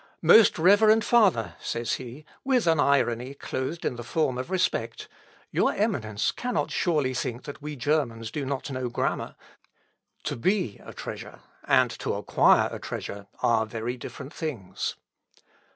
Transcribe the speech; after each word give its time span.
"Most 0.23 0.57
reverend 0.57 1.05
father!" 1.05 1.53
says 1.59 1.93
he, 1.97 2.25
with 2.43 2.65
an 2.65 2.79
irony 2.79 3.35
clothed 3.35 3.85
in 3.85 3.97
the 3.97 4.03
form 4.03 4.39
of 4.39 4.49
respect, 4.49 5.07
"your 5.51 5.71
Eminence 5.71 6.31
cannot 6.31 6.71
surely 6.71 7.13
think 7.13 7.43
that 7.43 7.61
we 7.61 7.75
Germans 7.75 8.31
do 8.31 8.43
not 8.43 8.71
know 8.71 8.89
grammar; 8.89 9.35
to 10.23 10.35
be 10.35 10.81
a 10.83 10.91
treasure, 10.91 11.37
and 11.65 11.91
to 11.99 12.15
acquire 12.15 12.67
a 12.71 12.79
treasure, 12.79 13.27
are 13.43 13.67
very 13.67 13.95
different 13.95 14.33
things." 14.33 14.95